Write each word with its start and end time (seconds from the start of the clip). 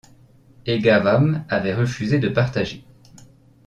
Et 0.65 0.79
Ghavam 0.79 1.45
avait 1.47 1.75
refusé 1.75 2.17
de 2.17 2.27
partager. 2.27 2.83